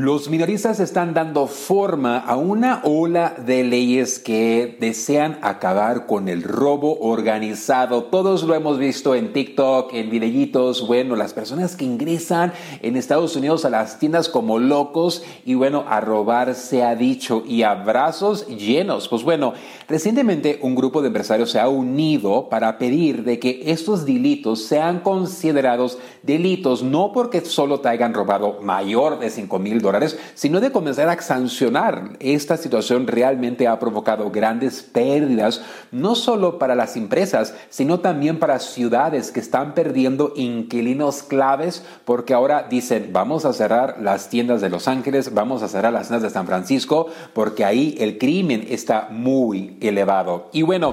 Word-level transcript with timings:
Los 0.00 0.30
minoristas 0.30 0.78
están 0.78 1.12
dando 1.12 1.48
forma 1.48 2.18
a 2.18 2.36
una 2.36 2.82
ola 2.84 3.34
de 3.36 3.64
leyes 3.64 4.20
que 4.20 4.76
desean 4.78 5.40
acabar 5.42 6.06
con 6.06 6.28
el 6.28 6.44
robo 6.44 7.00
organizado. 7.00 8.04
Todos 8.04 8.44
lo 8.44 8.54
hemos 8.54 8.78
visto 8.78 9.16
en 9.16 9.32
TikTok, 9.32 9.92
en 9.94 10.08
videitos. 10.08 10.86
Bueno, 10.86 11.16
las 11.16 11.34
personas 11.34 11.74
que 11.74 11.84
ingresan 11.84 12.52
en 12.80 12.94
Estados 12.94 13.34
Unidos 13.34 13.64
a 13.64 13.70
las 13.70 13.98
tiendas 13.98 14.28
como 14.28 14.60
locos 14.60 15.24
y 15.44 15.54
bueno, 15.54 15.84
a 15.88 16.00
robar 16.00 16.54
se 16.54 16.84
ha 16.84 16.94
dicho 16.94 17.42
y 17.44 17.64
abrazos 17.64 18.46
llenos. 18.46 19.08
Pues 19.08 19.24
bueno, 19.24 19.54
recientemente 19.88 20.60
un 20.62 20.76
grupo 20.76 21.02
de 21.02 21.08
empresarios 21.08 21.50
se 21.50 21.58
ha 21.58 21.68
unido 21.68 22.48
para 22.48 22.78
pedir 22.78 23.24
de 23.24 23.40
que 23.40 23.62
estos 23.66 24.06
delitos 24.06 24.62
sean 24.64 25.00
considerados 25.00 25.98
delitos 26.22 26.84
no 26.84 27.10
porque 27.12 27.40
solo 27.40 27.80
te 27.80 27.88
hayan 27.88 28.14
robado 28.14 28.60
mayor 28.62 29.18
de 29.18 29.30
5 29.30 29.58
mil 29.58 29.80
sino 30.34 30.60
de 30.60 30.72
comenzar 30.72 31.08
a 31.08 31.20
sancionar. 31.20 32.16
Esta 32.20 32.56
situación 32.56 33.06
realmente 33.06 33.66
ha 33.66 33.78
provocado 33.78 34.30
grandes 34.30 34.82
pérdidas, 34.82 35.62
no 35.90 36.14
solo 36.14 36.58
para 36.58 36.74
las 36.74 36.96
empresas, 36.96 37.54
sino 37.70 38.00
también 38.00 38.38
para 38.38 38.58
ciudades 38.58 39.30
que 39.30 39.40
están 39.40 39.74
perdiendo 39.74 40.32
inquilinos 40.36 41.22
claves 41.22 41.82
porque 42.04 42.34
ahora 42.34 42.66
dicen, 42.68 43.10
vamos 43.12 43.44
a 43.44 43.52
cerrar 43.52 43.96
las 44.00 44.28
tiendas 44.28 44.60
de 44.60 44.70
Los 44.70 44.88
Ángeles, 44.88 45.34
vamos 45.34 45.62
a 45.62 45.68
cerrar 45.68 45.92
las 45.92 46.08
tiendas 46.08 46.22
de 46.22 46.30
San 46.30 46.46
Francisco, 46.46 47.08
porque 47.32 47.64
ahí 47.64 47.96
el 47.98 48.18
crimen 48.18 48.66
está 48.68 49.08
muy 49.10 49.76
elevado. 49.80 50.48
Y 50.52 50.62
bueno, 50.62 50.92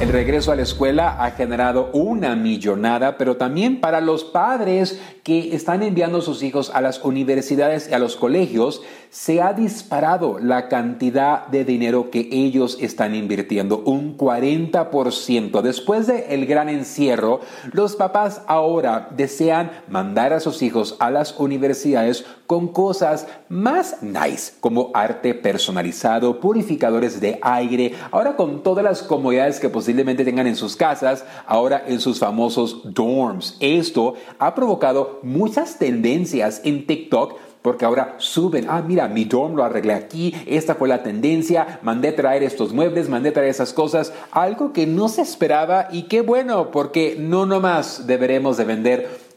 el 0.00 0.08
regreso 0.08 0.50
a 0.50 0.56
la 0.56 0.62
escuela 0.62 1.22
ha 1.22 1.32
generado 1.32 1.90
una 1.92 2.34
millonada, 2.34 3.18
pero 3.18 3.36
también 3.36 3.80
para 3.80 4.00
los 4.00 4.24
padres 4.24 4.98
que 5.22 5.54
están 5.54 5.82
enviando 5.82 6.18
a 6.18 6.22
sus 6.22 6.42
hijos 6.42 6.70
a 6.72 6.80
las 6.80 7.04
universidades 7.04 7.88
y 7.90 7.92
a 7.92 7.98
los 7.98 8.16
colegios, 8.16 8.82
se 9.10 9.42
ha 9.42 9.52
disparado 9.52 10.38
la 10.38 10.68
cantidad 10.68 11.48
de 11.48 11.64
dinero 11.64 12.10
que 12.10 12.28
ellos 12.30 12.78
están 12.80 13.14
invirtiendo, 13.14 13.82
un 13.84 14.16
40%. 14.16 15.60
Después 15.60 16.06
del 16.06 16.24
el 16.28 16.46
gran 16.46 16.68
encierro, 16.68 17.40
los 17.72 17.96
papás 17.96 18.42
ahora 18.46 19.08
desean 19.14 19.70
mandar 19.88 20.32
a 20.32 20.40
sus 20.40 20.62
hijos 20.62 20.96
a 21.00 21.10
las 21.10 21.38
universidades 21.38 22.24
con 22.46 22.68
cosas 22.68 23.26
más 23.48 24.02
nice, 24.02 24.54
como 24.60 24.90
arte 24.94 25.34
personalizado, 25.34 26.40
purificadores 26.40 27.20
de 27.20 27.38
aire, 27.42 27.94
ahora 28.12 28.36
con 28.36 28.62
todas 28.62 28.84
las 28.84 29.02
comodidades 29.02 29.60
que 29.60 29.68
tengan 29.94 30.46
en 30.46 30.56
sus 30.56 30.76
casas, 30.76 31.24
ahora 31.46 31.84
en 31.86 32.00
sus 32.00 32.18
famosos 32.18 32.80
dorms. 32.84 33.56
Esto 33.60 34.14
ha 34.38 34.54
provocado 34.54 35.20
muchas 35.22 35.78
tendencias 35.78 36.60
en 36.64 36.86
TikTok 36.86 37.38
porque 37.62 37.84
ahora 37.84 38.14
suben, 38.18 38.66
ah, 38.68 38.82
mira, 38.86 39.06
mi 39.08 39.24
dorm 39.24 39.54
lo 39.54 39.64
arreglé 39.64 39.92
aquí, 39.92 40.34
esta 40.46 40.76
fue 40.76 40.88
la 40.88 41.02
tendencia, 41.02 41.78
mandé 41.82 42.12
traer 42.12 42.42
estos 42.42 42.72
muebles, 42.72 43.10
mandé 43.10 43.32
traer 43.32 43.50
esas 43.50 43.74
cosas, 43.74 44.14
algo 44.30 44.72
que 44.72 44.86
no 44.86 45.08
se 45.08 45.20
esperaba 45.20 45.88
y 45.92 46.04
qué 46.04 46.22
bueno, 46.22 46.70
porque 46.70 47.16
no 47.18 47.44
nomás 47.44 48.06
deberemos 48.06 48.56
de 48.56 48.64
vender 48.64 49.29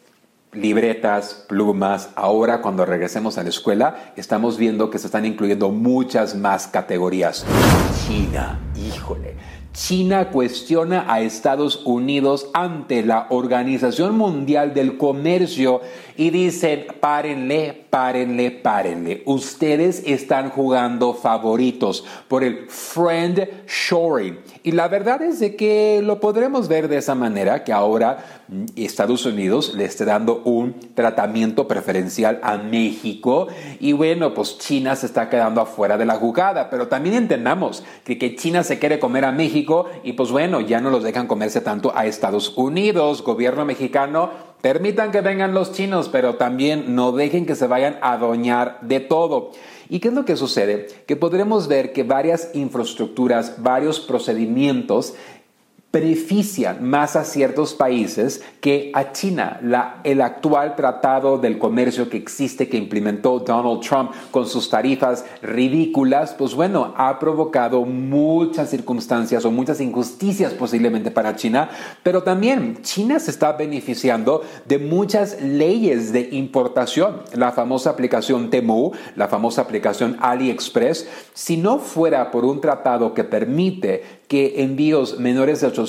libretas, 0.53 1.45
plumas. 1.47 2.09
Ahora 2.15 2.61
cuando 2.61 2.85
regresemos 2.85 3.37
a 3.37 3.43
la 3.43 3.49
escuela 3.49 4.13
estamos 4.15 4.57
viendo 4.57 4.89
que 4.89 4.99
se 4.99 5.07
están 5.07 5.25
incluyendo 5.25 5.69
muchas 5.69 6.35
más 6.35 6.67
categorías. 6.67 7.45
China, 8.07 8.59
híjole. 8.75 9.35
China 9.73 10.29
cuestiona 10.29 11.11
a 11.11 11.21
Estados 11.21 11.81
Unidos 11.83 12.47
ante 12.53 13.01
la 13.01 13.25
Organización 13.31 14.15
Mundial 14.15 14.75
del 14.75 14.99
Comercio 14.99 15.81
y 16.15 16.29
dicen, 16.29 16.85
párenle, 16.99 17.85
párenle, 17.89 18.51
párenle. 18.51 19.23
Ustedes 19.25 20.03
están 20.05 20.51
jugando 20.51 21.15
favoritos 21.15 22.05
por 22.27 22.43
el 22.43 22.67
friend 22.69 23.47
shoring. 23.67 24.37
Y 24.61 24.73
la 24.73 24.87
verdad 24.87 25.23
es 25.23 25.39
de 25.39 25.55
que 25.55 26.01
lo 26.03 26.19
podremos 26.19 26.67
ver 26.67 26.87
de 26.87 26.97
esa 26.97 27.15
manera, 27.15 27.63
que 27.63 27.73
ahora 27.73 28.43
Estados 28.75 29.25
Unidos 29.25 29.73
le 29.73 29.85
esté 29.85 30.05
dando 30.05 30.42
un 30.45 30.75
tratamiento 30.93 31.67
preferencial 31.67 32.39
a 32.43 32.57
México. 32.57 33.47
Y 33.79 33.93
bueno, 33.93 34.33
pues 34.33 34.57
China 34.57 34.95
se 34.95 35.05
está 35.05 35.29
quedando 35.29 35.61
afuera 35.61 35.97
de 35.97 36.05
la 36.05 36.15
jugada. 36.15 36.69
Pero 36.69 36.87
también 36.87 37.15
entendamos 37.15 37.83
que, 38.03 38.17
que 38.17 38.35
China 38.35 38.63
se 38.63 38.79
quiere 38.79 38.99
comer 38.99 39.25
a 39.25 39.31
México 39.31 39.87
y 40.03 40.13
pues 40.13 40.31
bueno, 40.31 40.61
ya 40.61 40.81
no 40.81 40.89
los 40.89 41.03
dejan 41.03 41.27
comerse 41.27 41.61
tanto 41.61 41.91
a 41.95 42.05
Estados 42.05 42.53
Unidos. 42.57 43.23
Gobierno 43.23 43.65
mexicano 43.65 44.53
Permitan 44.63 45.11
que 45.11 45.19
vengan 45.19 45.53
los 45.53 45.73
chinos, 45.73 46.07
pero 46.07 46.35
también 46.35 46.95
no 46.95 47.11
dejen 47.11 47.45
que 47.45 47.53
se 47.53 47.67
vayan 47.67 47.97
a 48.01 48.15
doñar 48.15 48.77
de 48.79 49.01
todo. 49.01 49.51
¿Y 49.89 49.99
qué 49.99 50.07
es 50.07 50.13
lo 50.13 50.23
que 50.23 50.37
sucede? 50.37 50.87
Que 51.05 51.17
podremos 51.17 51.67
ver 51.67 51.91
que 51.91 52.03
varias 52.03 52.49
infraestructuras, 52.53 53.61
varios 53.61 53.99
procedimientos 53.99 55.15
benefician 55.93 56.89
más 56.89 57.15
a 57.15 57.23
ciertos 57.23 57.75
países 57.75 58.41
que 58.61 58.89
a 58.95 59.11
China. 59.11 59.59
La, 59.61 60.01
el 60.03 60.21
actual 60.21 60.75
tratado 60.75 61.37
del 61.37 61.59
comercio 61.59 62.09
que 62.09 62.17
existe, 62.17 62.67
que 62.67 62.77
implementó 62.77 63.37
Donald 63.37 63.81
Trump 63.81 64.09
con 64.31 64.47
sus 64.47 64.71
tarifas 64.71 65.23
ridículas, 65.43 66.33
pues 66.35 66.55
bueno, 66.55 66.95
ha 66.97 67.19
provocado 67.19 67.85
muchas 67.85 68.71
circunstancias 68.71 69.45
o 69.45 69.51
muchas 69.51 69.81
injusticias 69.81 70.53
posiblemente 70.53 71.11
para 71.11 71.35
China, 71.35 71.69
pero 72.01 72.23
también 72.23 72.79
China 72.81 73.19
se 73.19 73.29
está 73.29 73.51
beneficiando 73.51 74.41
de 74.65 74.79
muchas 74.79 75.43
leyes 75.43 76.11
de 76.11 76.29
importación. 76.31 77.21
La 77.35 77.51
famosa 77.51 77.91
aplicación 77.91 78.49
Temu, 78.49 78.93
la 79.15 79.27
famosa 79.27 79.61
aplicación 79.61 80.17
AliExpress, 80.21 81.07
si 81.35 81.57
no 81.57 81.77
fuera 81.77 82.31
por 82.31 82.45
un 82.45 82.61
tratado 82.61 83.13
que 83.13 83.23
permite 83.23 84.23
que 84.27 84.63
envíos 84.63 85.19
menores 85.19 85.61
de 85.61 85.67
800 85.67 85.82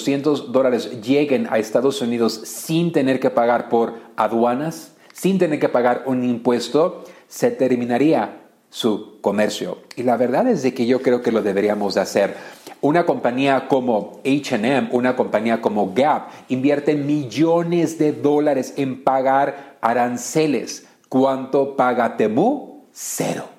dólares 0.53 1.01
lleguen 1.03 1.47
a 1.51 1.59
Estados 1.59 2.01
Unidos 2.01 2.41
sin 2.45 2.93
tener 2.93 3.21
que 3.21 3.31
pagar 3.31 3.69
por 3.69 3.95
aduanas, 4.17 4.93
sin 5.13 5.39
tener 5.39 5.61
que 5.61 5.69
pagar 5.69 6.03
un 6.07 6.25
impuesto, 6.25 7.05
se 7.29 7.51
terminaría 7.51 8.41
su 8.71 9.21
comercio. 9.21 9.79
Y 9.95 10.03
la 10.03 10.17
verdad 10.17 10.49
es 10.49 10.63
de 10.63 10.75
que 10.75 10.87
yo 10.87 11.01
creo 11.01 11.23
que 11.23 11.31
lo 11.31 11.43
deberíamos 11.43 11.95
de 11.95 12.01
hacer. 12.01 12.35
Una 12.81 13.07
compañía 13.07 13.69
como 13.69 14.21
HM, 14.25 14.89
una 14.91 15.15
compañía 15.15 15.61
como 15.61 15.95
Gap, 15.95 16.29
invierte 16.49 16.97
millones 16.97 17.99
de 17.99 18.13
dólares 18.13 18.75
en 18.77 19.05
pagar 19.05 19.77
aranceles. 19.81 20.87
¿Cuánto 21.09 21.77
paga 21.77 22.17
Temu? 22.17 22.83
Cero. 22.91 23.54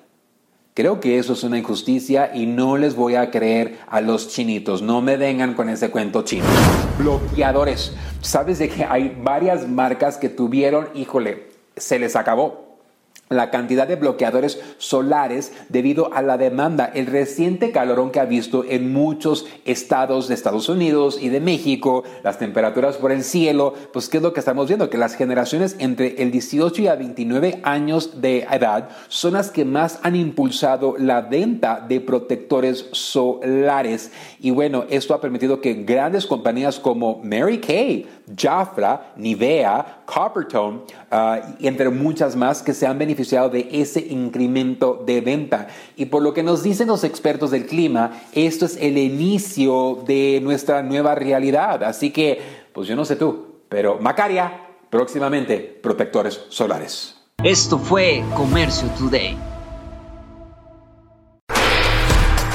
Creo 0.76 1.00
que 1.00 1.16
eso 1.16 1.32
es 1.32 1.42
una 1.42 1.56
injusticia 1.56 2.32
y 2.34 2.44
no 2.44 2.76
les 2.76 2.94
voy 2.96 3.14
a 3.14 3.30
creer 3.30 3.78
a 3.88 4.02
los 4.02 4.28
chinitos. 4.28 4.82
No 4.82 5.00
me 5.00 5.16
vengan 5.16 5.54
con 5.54 5.70
ese 5.70 5.90
cuento 5.90 6.20
chino. 6.20 6.44
Bloqueadores. 6.98 7.94
¿Sabes 8.20 8.58
de 8.58 8.68
que 8.68 8.84
hay 8.84 9.16
varias 9.22 9.66
marcas 9.66 10.18
que 10.18 10.28
tuvieron, 10.28 10.88
híjole, 10.94 11.46
se 11.78 11.98
les 11.98 12.14
acabó? 12.14 12.65
La 13.28 13.50
cantidad 13.50 13.88
de 13.88 13.96
bloqueadores 13.96 14.60
solares 14.78 15.52
debido 15.68 16.12
a 16.14 16.22
la 16.22 16.38
demanda, 16.38 16.90
el 16.94 17.06
reciente 17.06 17.72
calorón 17.72 18.10
que 18.10 18.20
ha 18.20 18.24
visto 18.24 18.64
en 18.68 18.92
muchos 18.92 19.46
estados 19.64 20.28
de 20.28 20.34
Estados 20.34 20.68
Unidos 20.68 21.18
y 21.20 21.28
de 21.28 21.40
México, 21.40 22.04
las 22.22 22.38
temperaturas 22.38 22.96
por 22.96 23.10
el 23.10 23.24
cielo, 23.24 23.74
pues 23.92 24.08
¿qué 24.08 24.18
es 24.18 24.22
lo 24.22 24.32
que 24.32 24.40
estamos 24.40 24.68
viendo? 24.68 24.90
Que 24.90 24.98
las 24.98 25.16
generaciones 25.16 25.76
entre 25.78 26.22
el 26.22 26.30
18 26.30 26.82
y 26.82 26.88
a 26.88 26.94
29 26.94 27.60
años 27.64 28.20
de 28.20 28.40
edad 28.50 28.90
son 29.08 29.32
las 29.32 29.50
que 29.50 29.64
más 29.64 29.98
han 30.02 30.14
impulsado 30.14 30.94
la 30.98 31.22
venta 31.22 31.84
de 31.86 32.00
protectores 32.00 32.86
solares. 32.92 34.12
Y 34.40 34.50
bueno, 34.50 34.84
esto 34.88 35.14
ha 35.14 35.20
permitido 35.20 35.60
que 35.60 35.74
grandes 35.74 36.26
compañías 36.26 36.78
como 36.78 37.20
Mary 37.24 37.58
Kay, 37.58 38.06
Jafra, 38.34 39.12
Nivea, 39.16 40.02
Coppertone, 40.04 40.80
uh, 41.12 41.54
entre 41.60 41.90
muchas 41.90 42.34
más 42.34 42.62
que 42.62 42.74
se 42.74 42.86
han 42.86 42.98
beneficiado 42.98 43.48
de 43.48 43.68
ese 43.72 44.00
incremento 44.00 45.02
de 45.06 45.20
venta. 45.20 45.68
Y 45.96 46.06
por 46.06 46.22
lo 46.22 46.34
que 46.34 46.42
nos 46.42 46.62
dicen 46.62 46.88
los 46.88 47.04
expertos 47.04 47.50
del 47.50 47.66
clima, 47.66 48.22
esto 48.32 48.66
es 48.66 48.76
el 48.76 48.98
inicio 48.98 50.02
de 50.06 50.40
nuestra 50.42 50.82
nueva 50.82 51.14
realidad. 51.14 51.84
Así 51.84 52.10
que, 52.10 52.40
pues 52.72 52.88
yo 52.88 52.96
no 52.96 53.04
sé 53.04 53.16
tú, 53.16 53.60
pero 53.68 53.98
Macaria, 54.00 54.60
próximamente 54.90 55.58
protectores 55.58 56.40
solares. 56.48 57.16
Esto 57.42 57.78
fue 57.78 58.24
Comercio 58.34 58.88
Today. 58.98 59.55